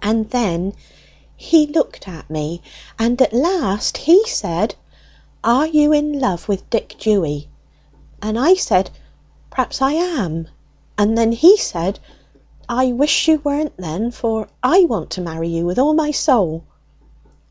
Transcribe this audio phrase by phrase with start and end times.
[0.00, 0.72] "And then
[1.36, 2.62] he looked at me,
[2.98, 4.74] and at last he said,
[5.42, 7.50] 'Are you in love with Dick Dewy?'
[8.22, 8.90] And I said,
[9.50, 10.48] 'Perhaps I am!'
[10.96, 12.00] and then he said,
[12.70, 16.64] 'I wish you weren't then, for I want to marry you, with all my soul.'"